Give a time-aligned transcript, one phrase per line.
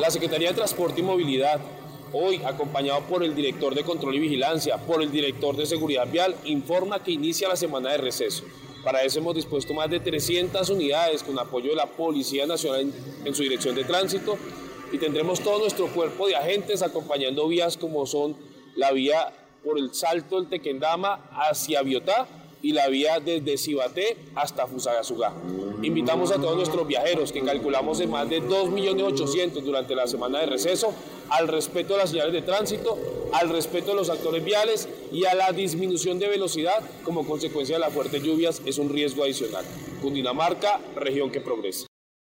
[0.00, 1.60] La Secretaría de Transporte y Movilidad,
[2.14, 6.34] hoy acompañado por el director de Control y Vigilancia, por el director de Seguridad Vial,
[6.44, 8.44] informa que inicia la semana de receso.
[8.82, 12.90] Para eso hemos dispuesto más de 300 unidades con apoyo de la Policía Nacional
[13.26, 14.38] en, su dirección de tránsito
[14.90, 18.34] y tendremos todo nuestro cuerpo de agentes acompañando vías como son
[18.76, 22.26] la vía por el Salto del Tequendama hacia Biotá
[22.62, 25.32] y la vía desde Cibaté hasta Fusagasugá.
[25.82, 30.46] Invitamos a todos nuestros viajeros, que calculamos en más de 2.800.000 durante la semana de
[30.46, 30.92] receso,
[31.30, 32.98] al respeto de las señales de tránsito,
[33.32, 37.80] al respeto de los actores viales y a la disminución de velocidad como consecuencia de
[37.80, 39.64] las fuertes lluvias es un riesgo adicional.
[40.02, 41.89] Cundinamarca, región que progresa.